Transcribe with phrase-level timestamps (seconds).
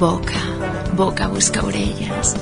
[0.00, 0.40] Boca,
[0.96, 2.34] boca busca orelles.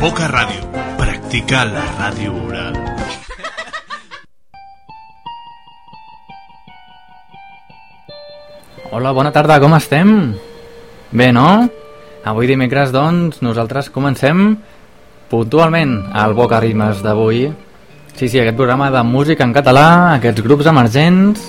[0.00, 0.66] Boca Ràdio.
[0.98, 2.74] Practica la ràdio oral.
[8.90, 10.34] Hola, bona tarda, com estem?
[11.14, 11.68] Bé, no?
[12.26, 14.56] Avui dimecres, doncs, nosaltres comencem
[15.30, 17.48] puntualment al Boca Rimes d'avui.
[18.14, 21.42] Sí, sí, aquest programa de música en català, aquests grups emergents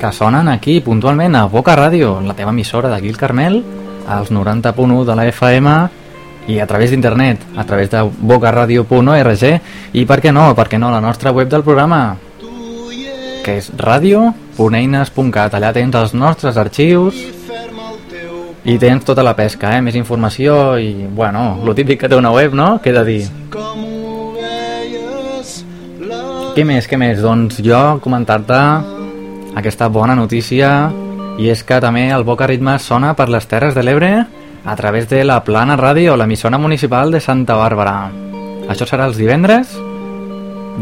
[0.00, 3.62] que sonen aquí puntualment a Boca Ràdio, la teva emissora d'aquí el Carmel,
[4.06, 5.74] als 90.1 de la FM
[6.48, 9.44] i a través d'internet, a través de bocaradio.org
[9.92, 12.16] i per què no, per què no, la nostra web del programa
[13.44, 17.18] que és radio.eines.cat allà tens els nostres arxius
[18.64, 19.82] i tens tota la pesca, eh?
[19.84, 22.78] més informació i, bueno, lo típic que té una web, no?
[22.80, 23.22] Què he de dir?
[26.54, 27.20] Què més, què més?
[27.20, 29.03] Doncs jo comentar-te
[29.54, 30.90] aquesta bona notícia
[31.38, 34.12] i és que també el Boca Ritme sona per les Terres de l'Ebre
[34.64, 38.10] a través de la Plana Ràdio, l'emissora municipal de Santa Bàrbara.
[38.70, 39.74] Això serà els divendres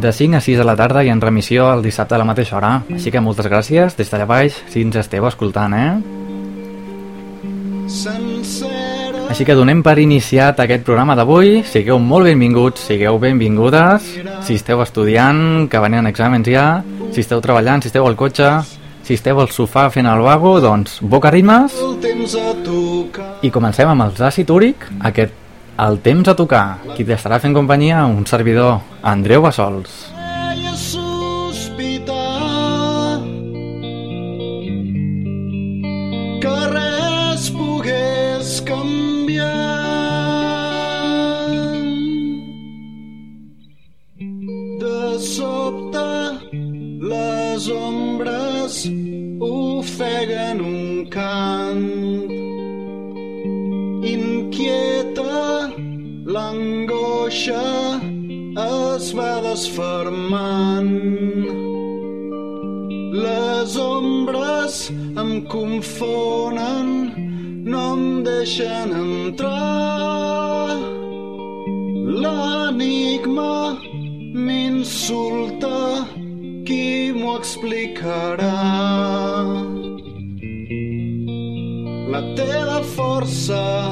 [0.01, 2.57] de 5 a 6 de la tarda i en remissió el dissabte a la mateixa
[2.57, 2.73] hora.
[2.93, 5.93] Així que moltes gràcies des d'allà baix si ens esteu escoltant, eh?
[9.29, 11.63] Així que donem per iniciat aquest programa d'avui.
[11.65, 14.09] Sigueu molt benvinguts, sigueu benvingudes.
[14.47, 16.67] Si esteu estudiant, que venen exàmens ja,
[17.13, 18.49] si esteu treballant, si esteu al cotxe,
[19.05, 21.77] si esteu al sofà fent el vago, doncs boca rimes.
[23.43, 25.39] I comencem amb els àcid úric, aquest
[25.83, 26.67] el temps a tocar.
[26.95, 28.05] Qui t'estarà fent companyia?
[28.07, 30.12] Un servidor, Andreu Bassols.
[48.73, 48.89] Ombres
[49.41, 52.31] ofeguen un cant.
[54.05, 55.71] Inquieta,
[56.25, 58.01] l'angoixa
[58.57, 60.93] es va desfermant.
[63.13, 66.89] Les ombres em confonen,
[67.65, 69.92] no em deixen entrar.
[77.43, 78.55] Explicarà?
[82.13, 83.92] La teva força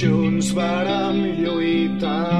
[0.00, 2.39] junts vàrem lluitar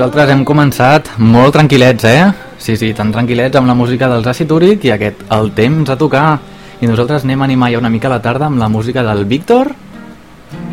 [0.00, 2.54] nosaltres hem començat molt tranquil·lets, eh?
[2.56, 5.96] Sí, sí, tan tranquil·lets amb la música dels Acid Úric i aquest El temps a
[6.00, 6.38] tocar.
[6.80, 9.68] I nosaltres anem a animar ja una mica la tarda amb la música del Víctor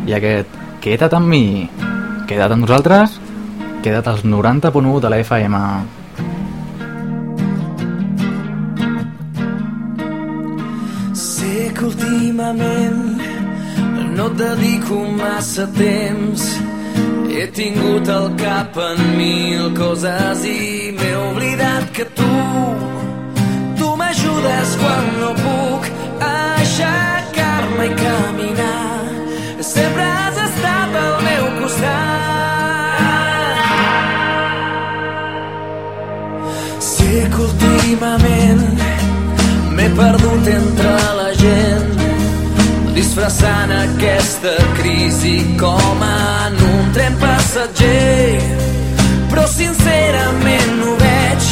[0.07, 0.47] i aquest
[0.79, 1.67] Queda't amb mi.
[2.29, 3.17] Queda't amb nosaltres,
[3.83, 5.59] queda't als 90.1 de la FM.
[11.11, 13.03] Sé que últimament
[14.15, 16.47] no et dedico massa temps
[17.39, 22.29] he tingut al cap en mil coses i m'he oblidat que tu
[23.77, 25.81] tu m'ajudes quan no puc
[26.29, 29.03] aixecar-me i caminar.
[29.73, 31.97] Sempre has estat al meu costat.
[36.89, 38.65] Sé que últimament
[39.75, 41.96] m'he perdut entre la gent
[42.97, 48.39] disfressant aquesta crisi com en un tren passatger.
[49.29, 51.51] Però sincerament ho veig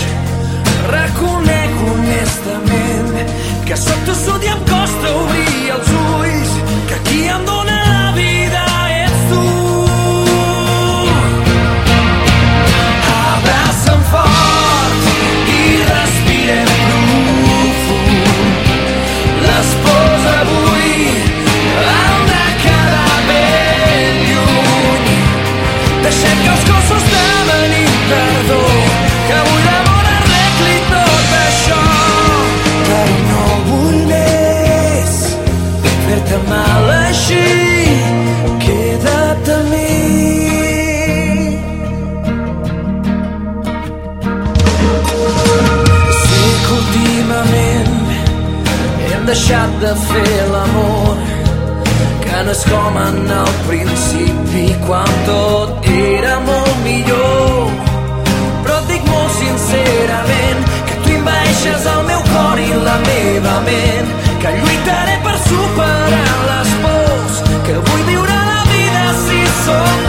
[0.89, 3.35] reconec honestament
[3.67, 6.57] que sóc tossut i em costa obrir els ulls
[6.89, 7.64] que qui em dóna
[49.35, 51.17] deixat de fer l'amor
[52.23, 57.73] que no és com en el principi quan tot era molt millor.
[58.63, 64.15] Però et dic molt sincerament que tu inveixes el meu cor i la meva ment
[64.45, 70.04] que lluitaré per superar les pors que vull viure la vida si som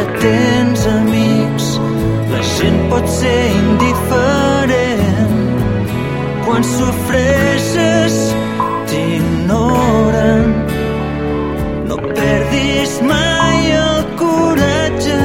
[0.00, 1.66] que tens amics.
[2.32, 5.34] La gent pot ser indiferent.
[6.44, 8.16] Quan sofreixes,
[8.88, 10.48] t'ignoren.
[11.90, 15.20] No perdis mai el coratge,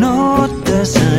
[0.00, 0.16] no
[0.46, 1.15] et desanimis.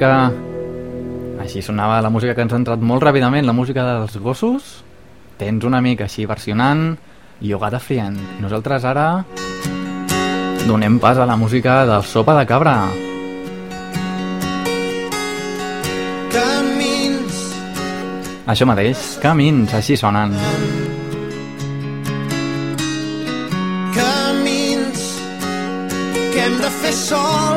[0.00, 0.32] Música...
[1.40, 4.82] Així sonava la música que ens ha entrat molt ràpidament, la música dels gossos.
[5.40, 6.96] Tens un amic així versionant
[7.40, 8.16] Yoga de Friend.
[8.38, 9.24] I nosaltres ara
[10.68, 12.76] donem pas a la música del Sopa de Cabra.
[16.32, 17.44] Camins
[18.46, 20.36] Això mateix, camins, així sonen.
[23.96, 25.06] camins
[26.32, 27.49] que hem de fer sols.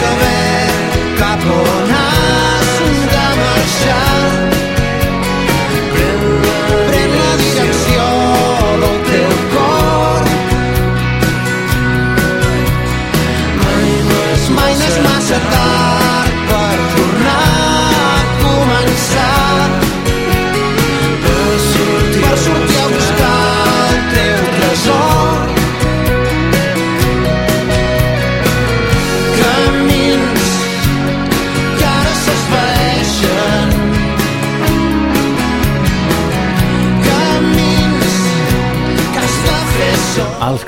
[0.00, 1.79] Senzill saber cap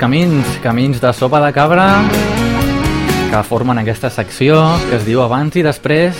[0.03, 2.03] camins, camins de sopa de cabra
[3.31, 4.57] que formen aquesta secció
[4.89, 6.17] que es diu abans i després.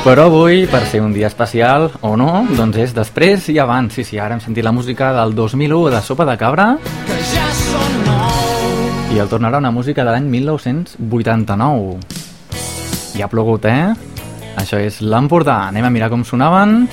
[0.00, 3.92] Però avui, per ser un dia especial o no, doncs és després i abans.
[3.92, 6.78] Sí, sí, ara hem sentit la música del 2001 de Sopa de Cabra.
[7.34, 9.12] Ja són nous.
[9.12, 12.00] i el tornarà una música de l'any 1989
[13.18, 13.92] i ha plogut, eh?
[14.56, 16.88] Això és l'Empordà, anem a mirar com sonaven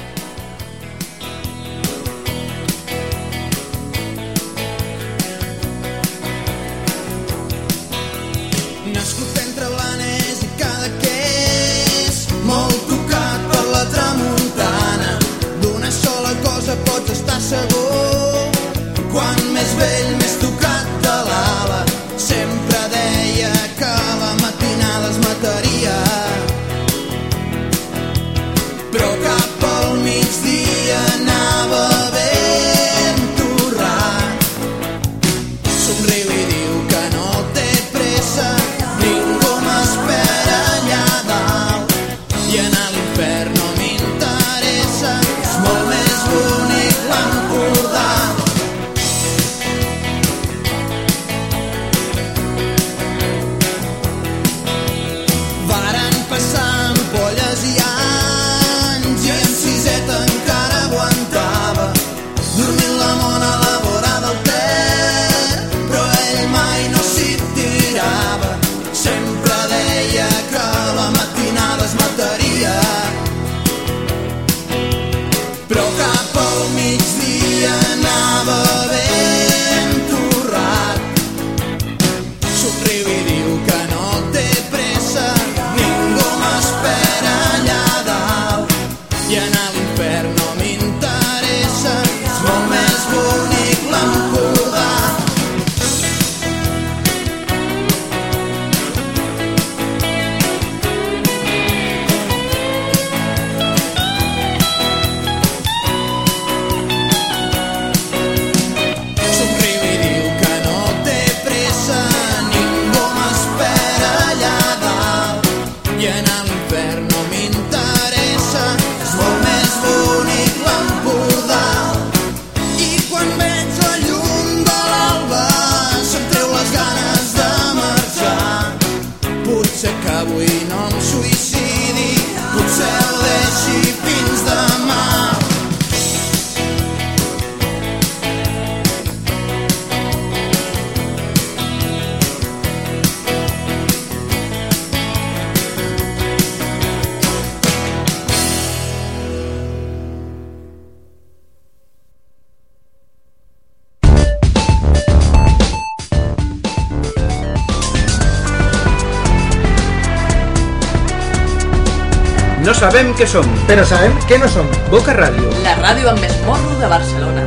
[162.65, 163.45] No sabem què som.
[163.69, 164.65] Però sabem que no som.
[164.89, 165.51] Boca Ràdio.
[165.61, 167.43] La ràdio amb més morro de Barcelona.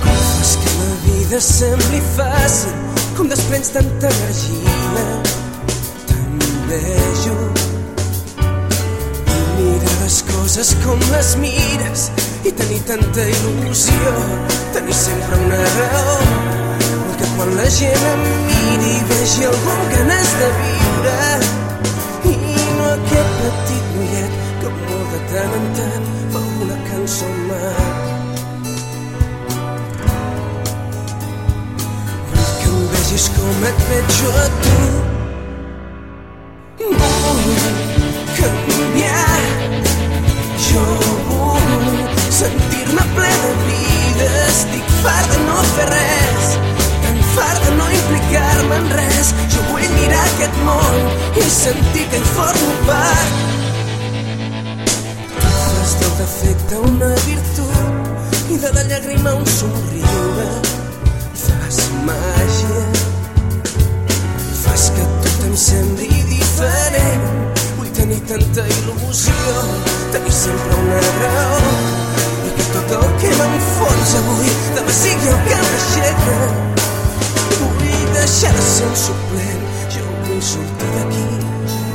[0.00, 2.78] Fas que la vida sembli fàcil,
[3.18, 5.04] com desprens tanta energia.
[6.08, 6.80] També
[7.26, 7.34] jo.
[8.40, 12.06] I mirar les coses com les mires
[12.48, 14.14] i tenir tanta il·lusió,
[14.78, 16.16] tenir sempre una raó.
[17.20, 21.63] Que quan la gent em miri vegi algú amb ganes de viure
[33.44, 34.76] com et veig jo a tu.
[37.00, 37.66] Vull
[38.38, 39.42] canviar.
[40.66, 40.84] Jo
[41.28, 42.02] vull
[42.40, 44.28] sentir-me ple de vida.
[44.48, 46.52] Estic fart de no fer res,
[47.06, 49.34] tan fart de no implicar-me en res.
[49.54, 51.02] Jo vull mirar aquest món
[51.40, 53.53] i sentir que hi formo part.
[56.04, 60.44] Del defecte una virtut i de la llàgrima un somriure.
[61.42, 62.82] Fas màgia
[64.58, 67.24] Fas que tot em sembli diferent.
[67.78, 69.64] Vull tenir tanta il·lusió
[70.12, 71.74] Tenir sempre una raó.
[72.50, 76.38] I que tot el que m'enfonsa avui Demà sigui el que m'aixeca.
[77.56, 79.68] Vull deixar de ser un suplent.
[79.96, 81.28] Jo vull sortir d'aquí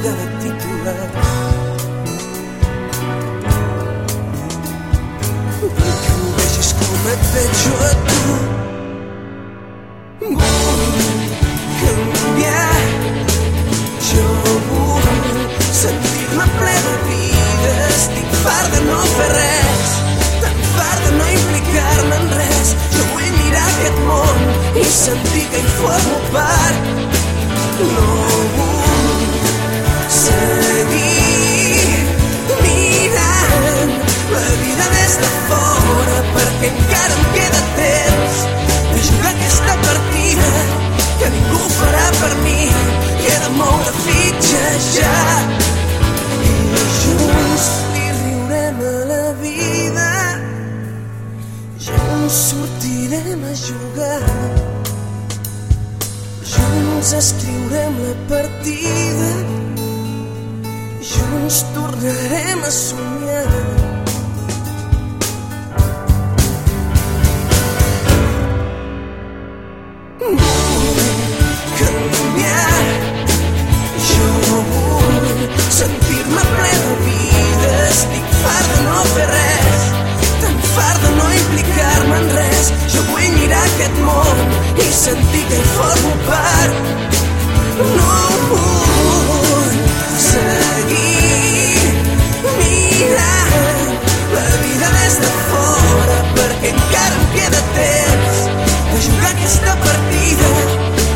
[0.01, 1.28] de titular
[24.99, 26.75] sentir que hi formo part.
[27.79, 28.18] No
[44.05, 45.15] fitxes ja.
[46.49, 50.11] I junts li riurem a la vida.
[51.87, 54.21] Junts sortirem a jugar.
[56.53, 59.33] Junts escriurem la partida.
[61.11, 63.78] Junts tornarem a somiar
[84.89, 86.73] vull sentir que en formo part.
[87.79, 88.15] No
[88.49, 89.75] vull
[90.23, 91.77] seguir
[92.57, 93.93] mirant
[94.33, 98.41] la vida des de fora perquè encara em queda temps
[98.89, 100.51] de jugar aquesta partida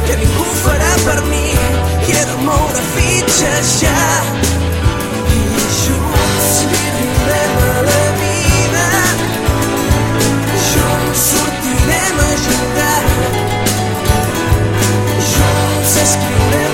[0.05, 1.45] que ningú farà per mi.
[2.07, 4.42] I he de moure fitxes ja.
[16.03, 16.72] rescued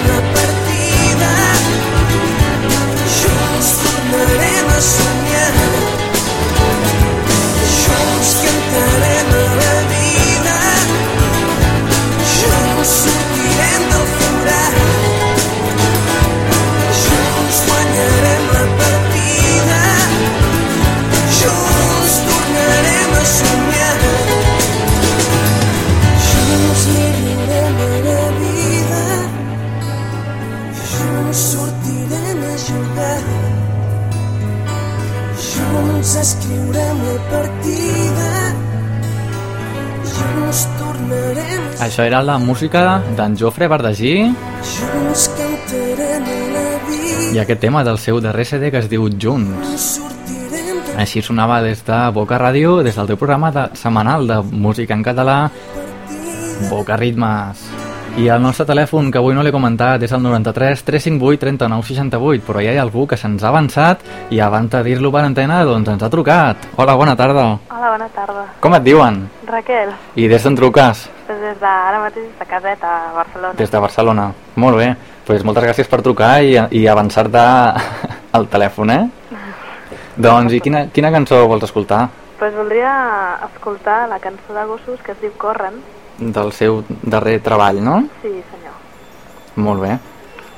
[41.99, 44.13] Això era la música d'en Jofre Bardagí
[47.33, 49.97] i aquest tema del seu darrer CD que es diu Junts.
[50.95, 55.03] Així sonava des de Boca Ràdio, des del teu programa de, setmanal de música en
[55.03, 55.51] català,
[56.69, 57.67] Boca Ritmes.
[58.15, 62.47] I el nostre telèfon, que avui no l'he comentat, és el 93 358 39 68,
[62.47, 65.65] però ja hi ha algú que se'ns ha avançat i abans de dir-lo per antena,
[65.67, 66.71] doncs ens ha trucat.
[66.77, 67.49] Hola, bona tarda.
[67.67, 68.49] Hola, bona tarda.
[68.63, 69.25] Com et diuen?
[69.51, 71.09] Raquel, I des d'on truques?
[71.37, 73.53] Des de ara mateix de caseta, a Barcelona.
[73.57, 74.31] Des de Barcelona.
[74.55, 74.95] Molt bé.
[75.27, 77.43] Pues moltes gràcies per trucar i, i avançar-te
[78.39, 79.03] al telèfon, eh?
[80.25, 82.07] Doncs, i quina, quina cançó vols escoltar?
[82.39, 82.91] Pues voldria
[83.49, 85.81] escoltar la cançó de gossos que es diu Corren.
[86.19, 88.01] Del seu darrer treball, no?
[88.23, 88.75] Sí, senyor.
[89.55, 89.97] Molt bé.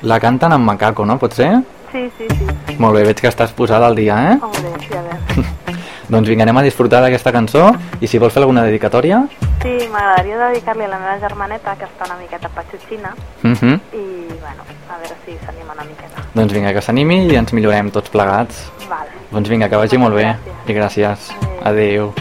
[0.02, 1.18] La canten en macaco, no?
[1.18, 1.52] Pot ser?
[1.92, 2.78] Sí, sí, sí.
[2.80, 4.36] Molt bé, veig que estàs posada al dia, eh?
[4.40, 5.78] Molt bé, sí, a veure.
[6.12, 7.70] Doncs vinga, anem a disfrutar d'aquesta cançó
[8.04, 9.22] i si vols fer alguna dedicatòria...
[9.62, 13.78] Sí, m'agradaria dedicar-li a la meva germaneta, que està una miqueta patxutxina, Uh -huh.
[13.96, 14.04] i,
[14.42, 16.20] bueno, a veure si s'anima una miqueta.
[16.34, 18.70] Doncs vinga, que s'animi i ens millorem tots plegats.
[18.90, 19.08] Vale.
[19.30, 20.36] Doncs vinga, que vagi molt bé.
[20.66, 20.68] Gràcies.
[20.68, 21.18] I gràcies.
[21.64, 22.12] Adéu.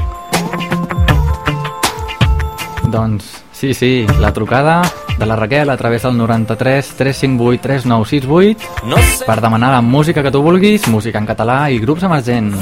[2.89, 4.81] Doncs sí, sí, la trucada
[5.17, 10.23] de la Raquel a través del 93 358 3968 No sé per demanar la música
[10.23, 12.57] que tu vulguis, música en català i grups emergents.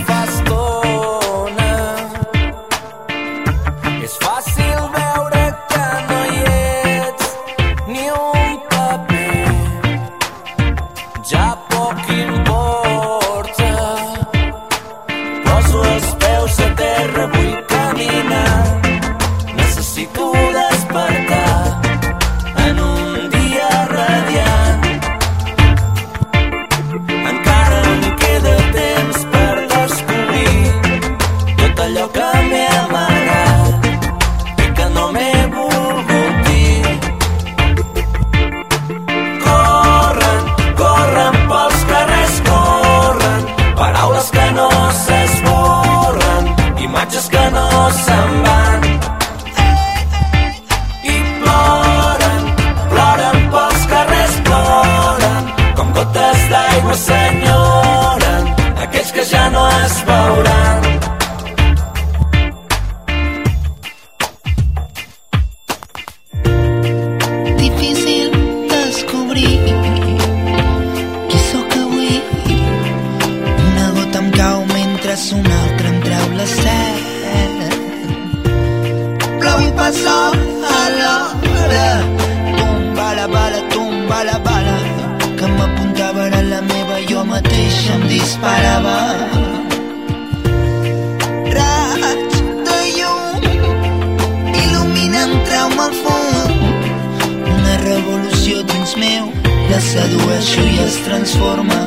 [99.79, 101.77] La sedueixo i es transforma.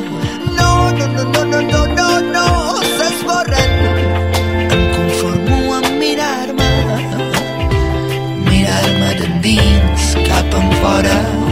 [0.57, 2.45] No, no, no, no, no, no, no, no
[2.95, 3.75] s'esborren
[4.77, 6.71] em conformo amb mirar-me
[8.49, 11.42] mirar-me d'endins cap en fora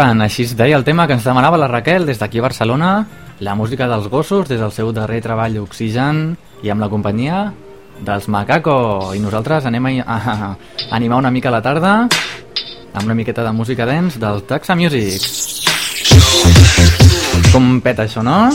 [0.00, 3.04] Borran, així es deia el tema que ens demanava la Raquel des d'aquí a Barcelona,
[3.44, 7.42] la música dels gossos des del seu darrer treball Oxigen i amb la companyia
[8.00, 9.12] dels Macaco.
[9.12, 10.48] I nosaltres anem a, a, a
[10.96, 15.20] animar una mica la tarda amb una miqueta de música dance del Taxa Music.
[17.52, 18.46] Com peta això, no?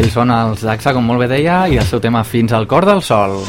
[0.00, 2.88] Ells són els Daxa, com molt bé deia, i el seu tema Fins al cor
[2.88, 3.42] del sol.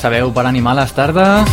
[0.00, 1.48] Sabeu, per animar les tardes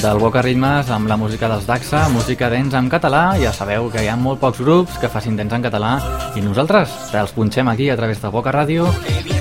[0.00, 4.00] del Boca Ritmes amb la música dels Daxa, música dents en català, ja sabeu que
[4.00, 5.90] hi ha molt pocs grups que facin dents en català
[6.32, 8.86] i nosaltres els punxem aquí a través de Boca Ràdio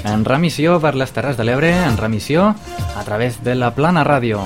[0.03, 4.41] en remissió per les Terres de l'Ebre, en remissió a través de la Plana Ràdio.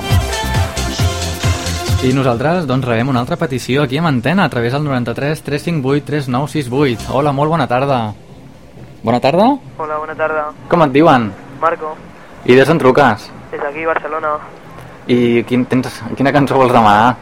[2.05, 6.05] I nosaltres doncs rebem una altra petició aquí amb antena a través del 93 358
[6.05, 7.09] 3968.
[7.17, 8.13] Hola, molt bona tarda.
[9.01, 9.49] Bona tarda?
[9.79, 10.51] Hola, bona tarda.
[10.69, 11.31] Com et diuen?
[11.61, 11.95] Marco,
[12.45, 13.31] I des en truques?
[13.57, 14.37] Des d'aquí, Barcelona.
[15.07, 17.15] I quin, tens, quina cançó vols demanar?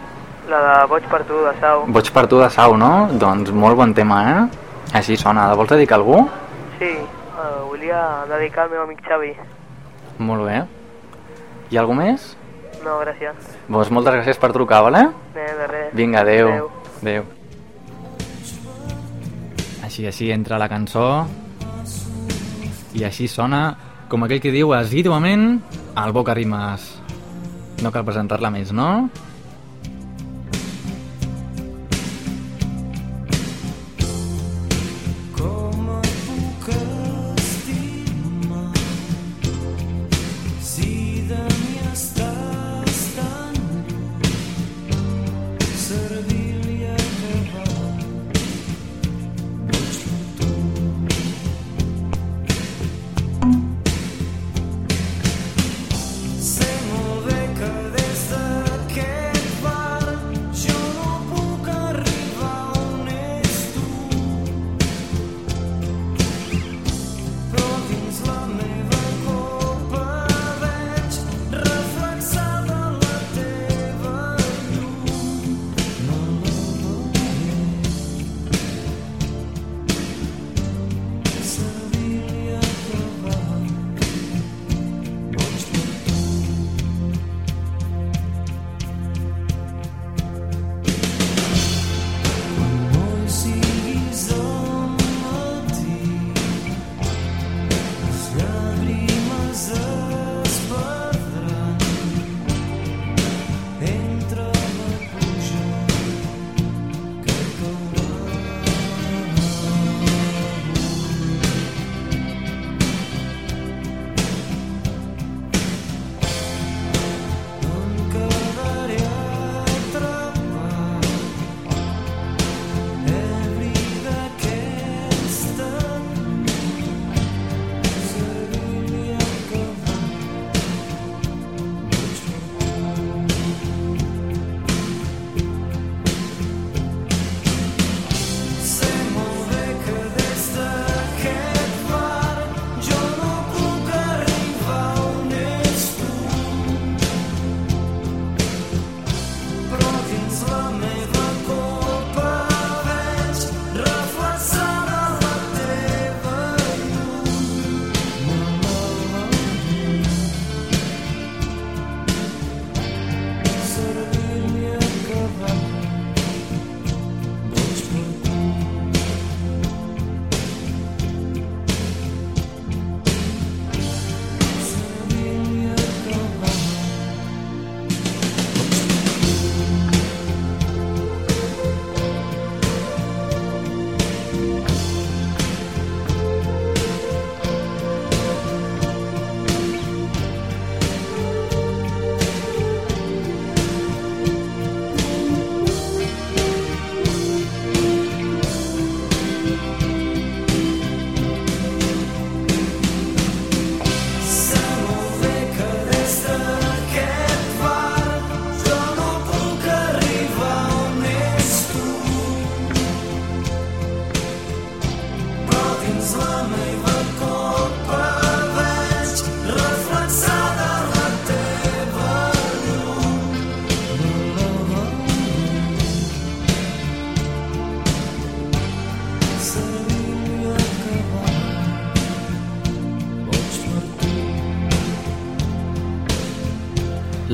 [0.49, 1.85] La de Boig per tu, de Sau.
[1.87, 3.07] Boig per tu de Sau, no?
[3.11, 4.41] Doncs molt bon tema, eh?
[4.97, 5.47] Així sona.
[5.49, 6.25] La vols dedicar a algú?
[6.79, 6.91] Sí,
[7.35, 9.31] uh, volia dedicar al meu amic Xavi.
[10.19, 10.63] Molt bé.
[11.71, 12.35] Hi ha algú més?
[12.83, 13.55] No, gràcies.
[13.69, 15.07] Doncs moltes gràcies per trucar, vale?
[15.33, 15.89] Bé, de res.
[15.97, 16.51] Vinga, adeu.
[16.51, 16.69] Adeu.
[17.01, 17.23] Adeu.
[19.85, 21.25] Així, així entra la cançó
[22.95, 23.75] i així sona,
[24.09, 25.59] com aquell que diu assíduament,
[25.95, 26.85] al Boca Rimes.
[27.81, 29.09] No cal presentar-la més, no?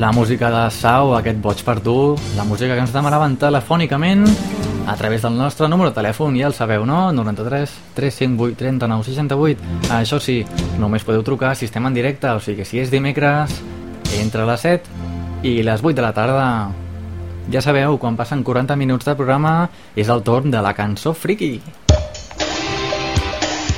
[0.01, 4.23] La música de Sau, aquest boig per tu, la música que ens demanaven telefònicament
[4.89, 7.11] a través del nostre número de telèfon, ja el sabeu, no?
[7.13, 9.67] 93 358 39 68.
[9.93, 10.39] Això sí,
[10.81, 13.53] només podeu trucar si estem en directe, o sigui que si és dimecres,
[14.17, 16.47] entre les 7 i les 8 de la tarda.
[17.53, 21.59] Ja sabeu, quan passen 40 minuts de programa és el torn de la cançó friki.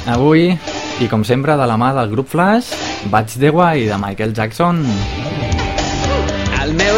[0.07, 0.53] Avui,
[1.03, 2.71] i com sempre de la mà del grup Flash,
[3.11, 4.85] Vaig de Guai de Michael Jackson.
[4.85, 5.22] El meu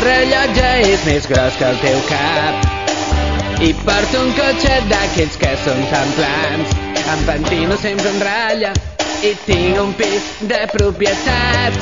[0.05, 2.73] rellotge és més gros que el teu cap
[3.65, 6.73] i porto un cotxet d'aquells que són tan plans.
[7.13, 8.73] Em pentino sempre en ratlla
[9.23, 11.79] i tinc un pis de propietat.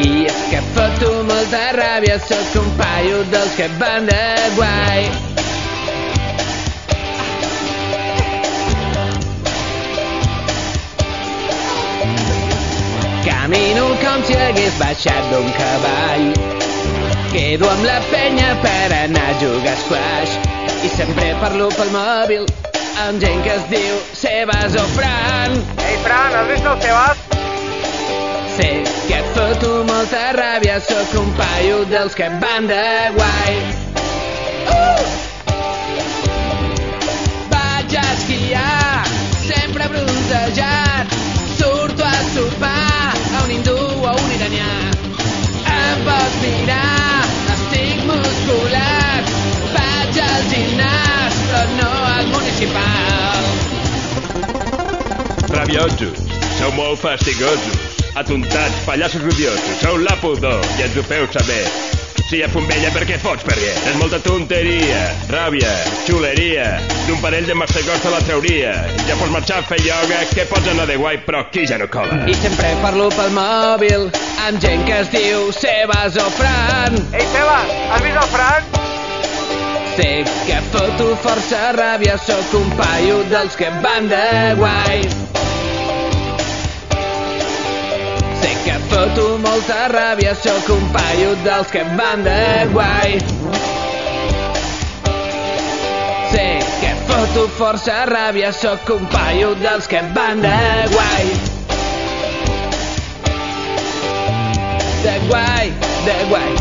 [0.00, 4.22] I és que foto molta ràbia, sóc un paio dels que van de
[4.56, 5.10] guai.
[13.30, 16.26] Camino com si hagués baixat d'un cavall.
[17.30, 20.34] Quedo amb la penya per anar a jugar a squash
[20.84, 22.48] i sempre parlo pel mòbil
[23.04, 25.54] amb gent que es diu Sebas o Fran.
[25.86, 27.22] Ei, Fran, has vist el Sebas?
[28.56, 28.70] Sé
[29.06, 32.82] que et foto molta ràbia, sóc un paio dels que van de
[33.16, 33.56] guai.
[34.74, 35.06] Uh!
[37.54, 39.08] Vaig a esquiar,
[39.46, 41.18] sempre bronzejat,
[41.56, 42.79] surto a sopar
[44.50, 44.90] iranià.
[45.70, 49.30] Em pots mirar, estic musculat,
[49.74, 53.48] vaig al gimnàs, però no al municipal.
[55.54, 56.26] Rabiosos,
[56.58, 61.99] sou molt fastigosos, atontats, pallassos odiosos, sou la pudor i ens ho feu saber.
[62.30, 65.00] Si a Fontbella per què fots, perquè és molta tonteria,
[65.32, 65.70] ràbia,
[66.06, 66.66] xuleria,
[67.08, 68.70] d'un parell de mastegots te la trauria.
[69.08, 71.88] Ja pots marxar a fer ioga, que pots anar de guai, però aquí ja no
[71.90, 72.20] cola.
[72.30, 74.06] I sempre parlo pel mòbil
[74.46, 77.00] amb gent que es diu Sebas o Fran.
[77.10, 78.70] Ei, Sebas, has vist el Fran?
[79.98, 80.10] Sé
[80.46, 84.26] que foto força ràbia, sóc un paio dels que van de
[84.62, 85.02] guai.
[88.90, 93.18] Foto molta ràbia, sóc un paio dels que van de guai.
[96.32, 96.46] Sé
[96.80, 100.58] que foto força ràbia, sóc un paio dels que van de
[100.94, 101.30] guai.
[105.04, 105.72] De guai,
[106.08, 106.52] de guai.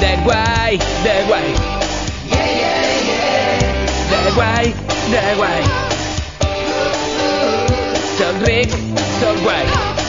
[0.00, 1.50] De guai, de guai.
[4.10, 4.74] De guai,
[5.10, 5.62] de guai.
[8.20, 8.74] Soc ric,
[9.20, 9.64] soc guai,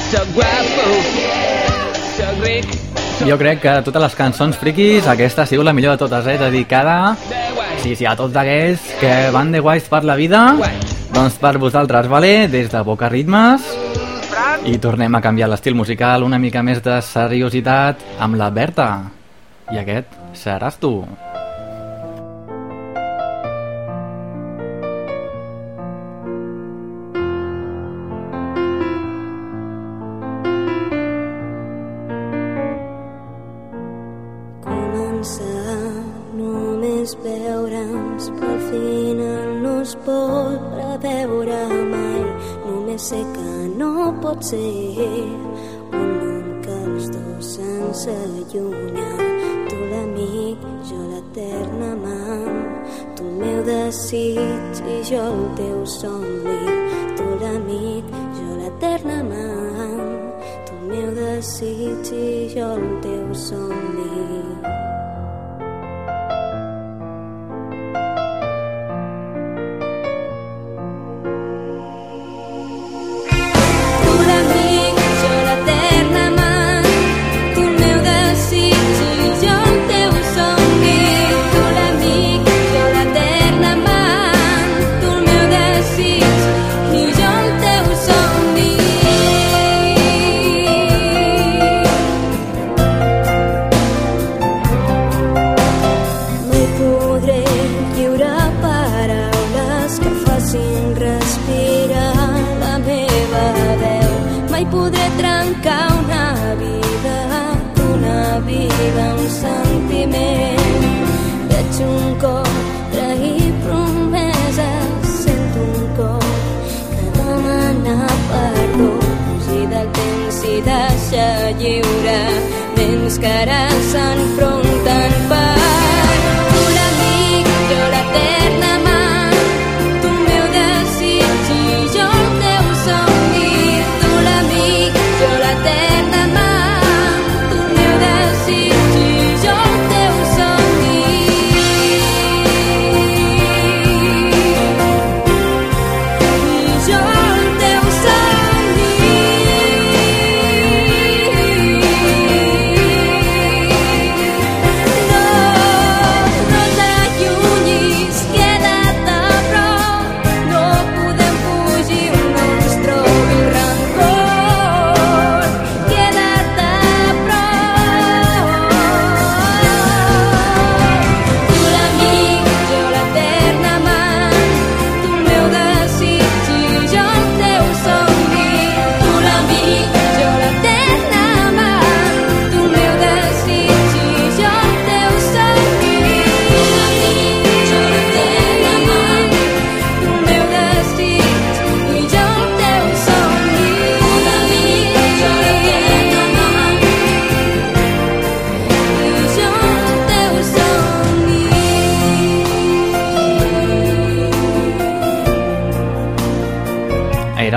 [0.09, 0.87] soc guapo,
[2.17, 2.77] soc ric,
[3.27, 6.25] Jo crec que de totes les cançons friquis, aquesta ha sigut la millor de totes,
[6.25, 6.39] eh?
[6.41, 7.15] Dedicada
[7.81, 10.41] sí, sí, a tots aquells que van de guais per la vida.
[11.11, 12.47] Doncs per vosaltres, vale?
[12.47, 13.65] Des de Boca Ritmes.
[14.69, 18.87] I tornem a canviar l'estil musical, una mica més de seriositat, amb la Berta.
[19.73, 20.99] I aquest seràs tu.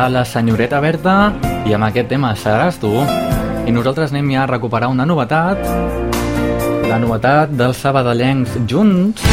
[0.09, 1.32] La senyoreta Berta
[1.64, 2.90] i amb aquest tema seràs tu.
[3.64, 5.61] I nosaltres anem ja a recuperar una novetat,
[6.88, 9.24] la novetat dels sabadellencs Junts.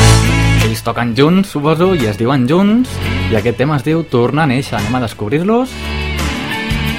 [0.62, 2.94] Ells toquen junts, suposo, i es diuen Junts,
[3.32, 4.78] i aquest tema es diu Tornar a néixer.
[4.80, 5.74] Anem a descobrir-los.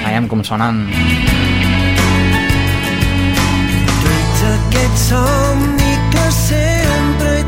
[0.03, 0.85] Veiem com sonen.
[4.03, 7.43] Tots aquest somni que sempre he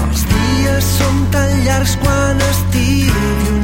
[0.00, 0.26] Els
[0.96, 3.59] són tan llargs quan estic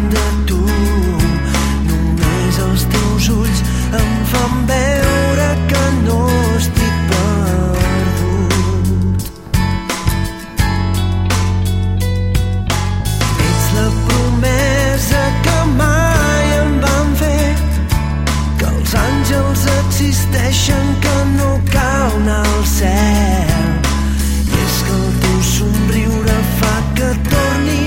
[5.70, 6.20] que no
[6.56, 8.50] estic perdut.
[13.76, 16.72] La promesa que mai em
[17.22, 17.54] fer
[19.02, 21.50] àngels existeixen que no
[22.28, 23.66] al cel.
[24.46, 27.85] I és que el teu somriure fa que torni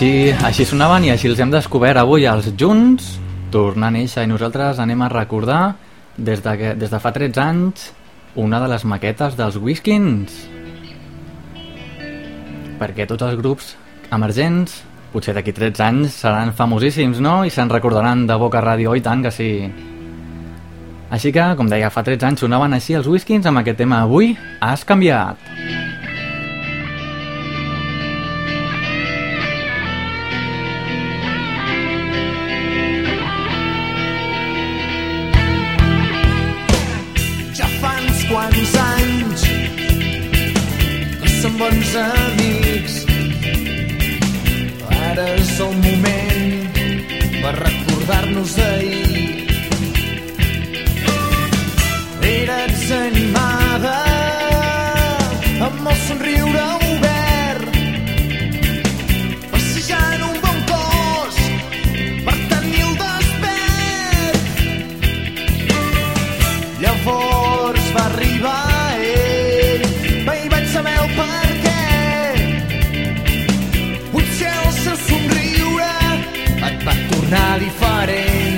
[0.00, 3.18] Així, així sonaven i així els hem descobert avui els Junts,
[3.52, 5.74] tornant a néixer, i nosaltres anem a recordar
[6.16, 7.82] des de, que, des de fa 13 anys
[8.40, 10.38] una de les maquetes dels Whiskins.
[12.80, 13.74] Perquè tots els grups
[14.08, 14.78] emergents,
[15.12, 17.42] potser d'aquí 13 anys, seran famosíssims, no?
[17.44, 19.50] I se'n recordaran de Boca Ràdio, i tant que sí.
[21.12, 24.00] Així que, com deia, fa 13 anys sonaven així els Whiskins amb aquest tema.
[24.08, 24.32] Avui
[24.64, 25.44] has canviat.
[25.60, 25.79] Ja
[41.90, 42.94] bons amics.
[45.10, 46.78] Ara és el moment
[47.42, 47.79] per recordar-nos
[77.30, 78.49] tribunali farei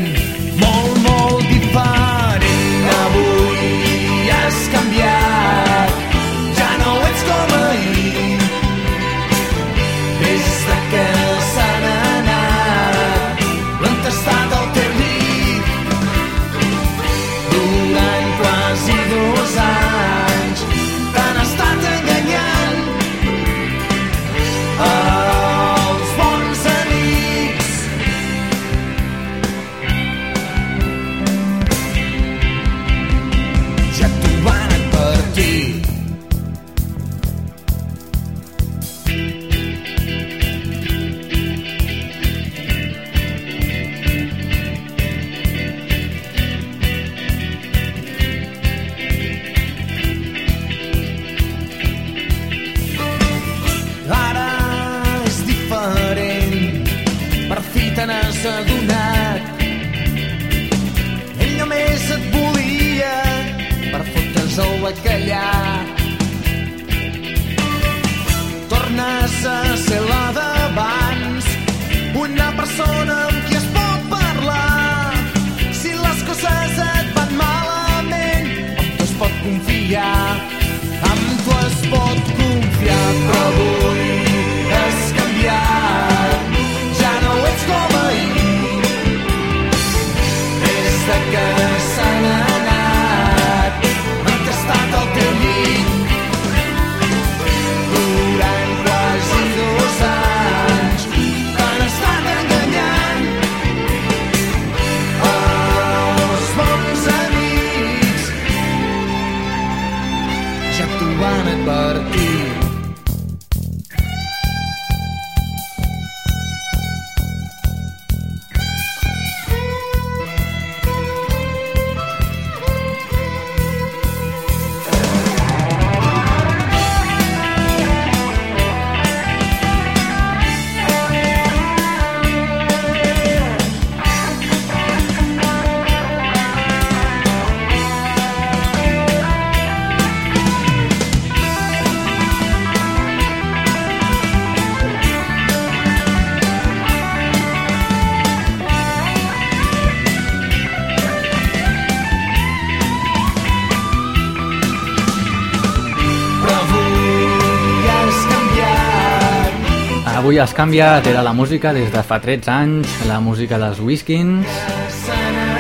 [160.43, 164.49] has canviat, era la música des de fa 13 anys, la música dels Whiskins,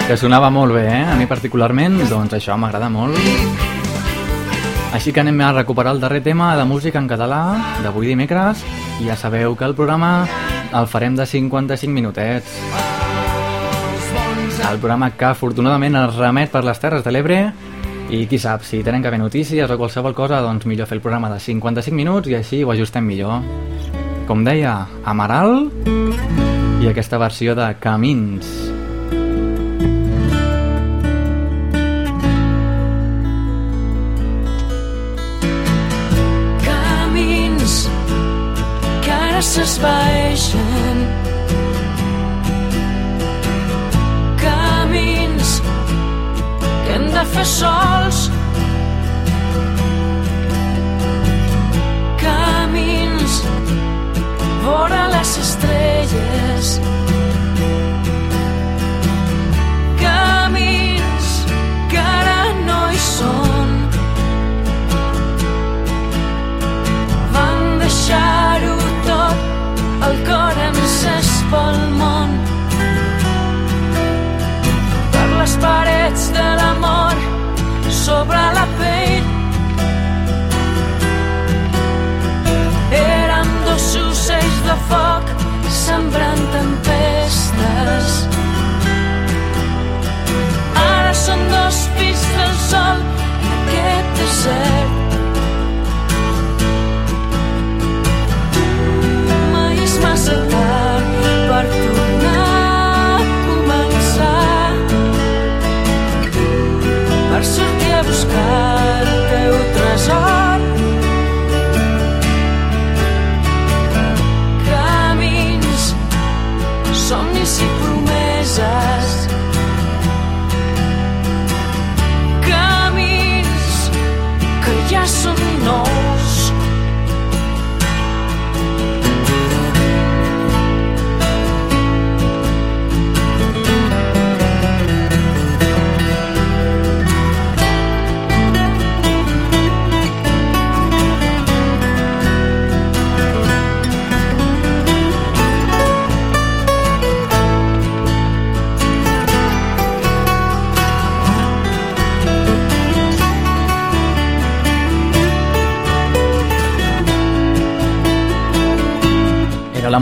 [0.08, 1.04] que sonava molt bé, eh?
[1.06, 3.14] A mi particularment, doncs això m'agrada molt.
[4.90, 7.42] Així que anem a recuperar el darrer tema de música en català
[7.84, 8.64] d'avui dimecres
[8.98, 10.26] i ja sabeu que el programa
[10.74, 12.58] el farem de 55 minutets.
[14.66, 17.38] El programa que afortunadament es remet per les Terres de l'Ebre
[18.10, 21.06] i qui sap, si tenen que haver notícies o qualsevol cosa, doncs millor fer el
[21.06, 23.46] programa de 55 minuts i així ho ajustem millor.
[24.32, 25.66] Com deia, Amaral
[26.80, 28.48] i aquesta versió de Camins.
[36.64, 37.76] camins
[39.04, 41.04] que ara s'esvaeixen
[44.46, 45.56] camins
[46.86, 48.31] que hem de fer sols
[94.44, 94.71] aquest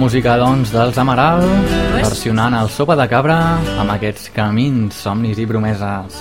[0.00, 1.42] música, doncs, dels Amaral,
[1.92, 3.36] versionant el Sopa de Cabra
[3.82, 6.16] amb aquests camins, somnis i promeses.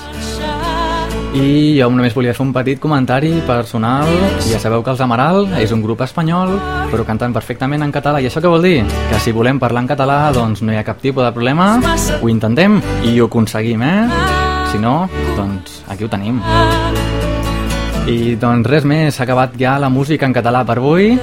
[1.39, 4.11] I jo només volia fer un petit comentari personal.
[4.49, 6.57] Ja sabeu que els Amaral és un grup espanyol,
[6.91, 8.19] però canten perfectament en català.
[8.19, 8.83] I això què vol dir?
[8.83, 11.71] Que si volem parlar en català, doncs no hi ha cap tipus de problema.
[12.19, 14.07] Ho intentem i ho aconseguim, eh?
[14.73, 15.05] Si no,
[15.39, 16.43] doncs aquí ho tenim.
[18.11, 21.13] I doncs res més, s'ha acabat ja la música en català per avui.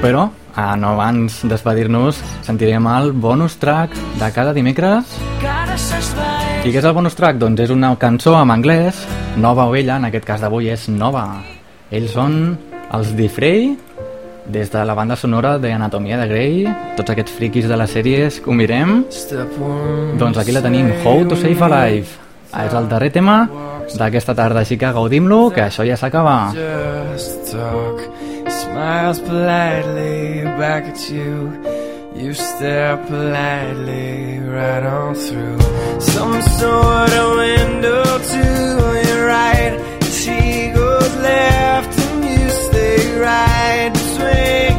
[0.00, 5.12] Però, ah, no abans despedir-nos, sentirem el bonus track de cada dimecres.
[6.64, 7.36] I què és el bonus track?
[7.36, 9.02] Doncs és una cançó en anglès,
[9.36, 11.26] nova o vella, en aquest cas d'avui és nova.
[11.92, 12.56] Ells són
[12.96, 13.74] els Diffrey,
[14.48, 16.64] des de la banda sonora de Anatomia de Grey,
[16.96, 19.02] tots aquests friquis de les sèries que ho mirem.
[20.16, 22.16] Doncs aquí la tenim, How to Save a Life.
[22.64, 23.44] És el darrer tema
[24.00, 26.40] d'aquesta tarda, així que gaudim-lo, que això ja s'acaba.
[26.56, 28.29] Just talk.
[28.70, 31.34] Smiles politely back at you.
[32.14, 35.60] You stare politely right on through
[36.00, 38.44] some sort of window to
[39.08, 39.74] your right.
[40.20, 44.69] She goes left and you stay right between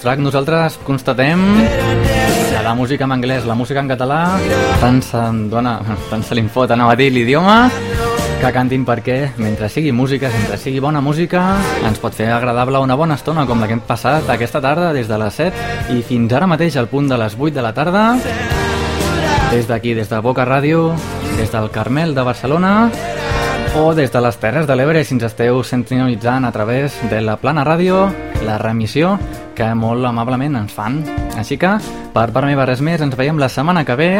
[0.00, 1.40] track nosaltres constatem
[2.52, 4.38] que la música en anglès, la música en català,
[4.80, 5.80] tant se'n dona,
[6.10, 7.70] tant se li fot, anava a dir l'idioma,
[8.40, 11.42] que cantin perquè mentre sigui música, mentre sigui bona música,
[11.86, 15.10] ens pot fer agradable una bona estona com la que hem passat aquesta tarda des
[15.10, 18.06] de les 7 i fins ara mateix al punt de les 8 de la tarda.
[19.52, 20.90] Des d'aquí, des de Boca Ràdio,
[21.36, 22.90] des del Carmel de Barcelona
[23.76, 27.38] o des de les Terres de l'Ebre si ens esteu sintonitzant a través de la
[27.40, 28.08] Plana Ràdio,
[28.44, 29.16] la remissió
[29.56, 31.02] que molt amablement ens fan.
[31.38, 31.76] Així que,
[32.14, 34.12] per part meva res més, ens veiem la setmana que ve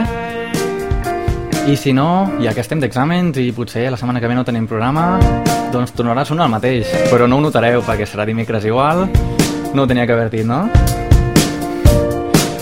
[1.62, 4.64] i si no, ja que estem d'exàmens i potser la setmana que ve no tenim
[4.66, 5.20] programa,
[5.70, 9.06] doncs tornarà a sonar el mateix, però no ho notareu perquè serà dimecres igual.
[9.72, 10.64] No ho tenia que haver dit, no?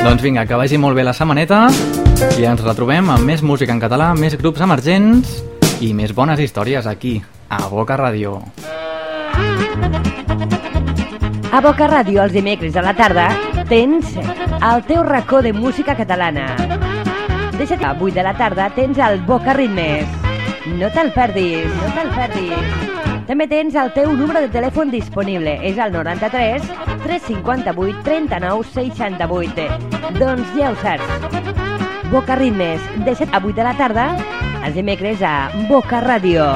[0.01, 1.67] Doncs vinga, que vagi molt bé la setmaneta
[2.37, 5.41] i ens retrobem amb més música en català, més grups emergents
[5.81, 7.19] i més bones històries aquí,
[7.49, 8.37] a Boca Ràdio.
[11.51, 13.25] A Boca Ràdio, els dimecres a la tarda,
[13.67, 16.45] tens el teu racó de música catalana.
[17.59, 20.07] De 7 a 8 de la tarda tens el Boca Ritmes.
[20.79, 22.87] No te'l perdis, no te'l perdis.
[23.27, 25.57] També tens el teu número de telèfon disponible.
[25.67, 26.71] És el 93
[27.03, 29.67] 358 39 68.
[30.21, 32.07] Doncs ja ho saps.
[32.15, 34.07] Boca Ritmes, de 7 a 8 de la tarda,
[34.63, 36.47] els dimecres a Boca Ràdio.